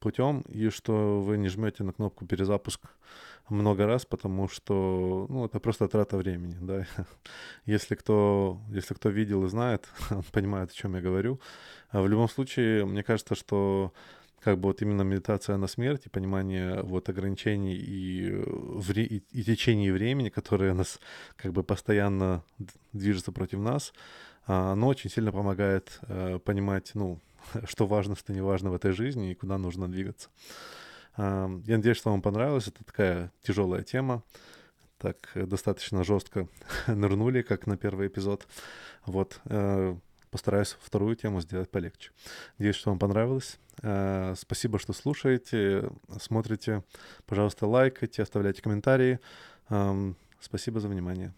путем, 0.00 0.40
и 0.48 0.70
что 0.70 1.20
вы 1.20 1.36
не 1.36 1.48
жмете 1.48 1.84
на 1.84 1.92
кнопку 1.92 2.26
перезапуск 2.26 2.80
много 3.50 3.86
раз, 3.86 4.06
потому 4.06 4.48
что 4.48 5.26
ну, 5.28 5.44
это 5.44 5.60
просто 5.60 5.88
трата 5.88 6.16
времени. 6.16 6.56
Да? 6.60 6.86
Если, 7.66 7.94
кто, 7.94 8.58
если 8.70 8.94
кто 8.94 9.10
видел 9.10 9.44
и 9.44 9.48
знает, 9.48 9.88
он 10.10 10.22
понимает, 10.32 10.70
о 10.70 10.74
чем 10.74 10.94
я 10.94 11.00
говорю. 11.02 11.40
А 11.90 12.00
в 12.00 12.08
любом 12.08 12.28
случае, 12.28 12.86
мне 12.86 13.02
кажется, 13.02 13.34
что 13.34 13.92
как 14.40 14.58
бы 14.58 14.68
вот 14.68 14.82
именно 14.82 15.02
медитация 15.02 15.56
на 15.56 15.66
смерть 15.66 16.06
и 16.06 16.08
понимание 16.08 16.82
вот 16.82 17.08
ограничений 17.08 17.74
и, 17.74 18.30
вре- 18.30 19.04
и, 19.04 19.22
и 19.32 19.44
течений 19.44 19.90
времени, 19.90 20.30
которые 20.30 20.72
нас 20.72 20.98
как 21.36 21.52
бы 21.52 21.62
постоянно 21.62 22.42
движется 22.92 23.32
против 23.32 23.58
нас, 23.58 23.92
а, 24.46 24.72
оно 24.72 24.88
очень 24.88 25.10
сильно 25.10 25.30
помогает 25.30 26.00
э, 26.08 26.38
понимать, 26.38 26.92
ну, 26.94 27.18
что 27.64 27.86
важно, 27.86 28.16
что 28.16 28.32
не 28.32 28.40
важно 28.40 28.70
в 28.70 28.74
этой 28.74 28.92
жизни 28.92 29.30
и 29.30 29.34
куда 29.34 29.58
нужно 29.58 29.90
двигаться. 29.90 30.28
Я 31.16 31.76
надеюсь, 31.76 31.96
что 31.96 32.10
вам 32.10 32.22
понравилось. 32.22 32.68
Это 32.68 32.84
такая 32.84 33.32
тяжелая 33.42 33.82
тема. 33.82 34.22
Так 35.00 35.30
э, 35.34 35.46
достаточно 35.46 36.04
жестко 36.04 36.46
нырнули, 36.86 37.42
как 37.42 37.66
на 37.66 37.76
первый 37.76 38.08
эпизод. 38.08 38.46
Вот. 39.06 39.40
Э, 39.46 39.96
постараюсь 40.30 40.76
вторую 40.80 41.16
тему 41.16 41.40
сделать 41.40 41.70
полегче. 41.70 42.10
Надеюсь, 42.58 42.76
что 42.76 42.90
вам 42.90 42.98
понравилось. 42.98 43.58
Э, 43.82 44.34
спасибо, 44.36 44.78
что 44.78 44.92
слушаете, 44.92 45.90
смотрите. 46.20 46.84
Пожалуйста, 47.26 47.66
лайкайте, 47.66 48.22
оставляйте 48.22 48.62
комментарии. 48.62 49.18
Спасибо 50.40 50.80
за 50.80 50.88
внимание. 50.88 51.32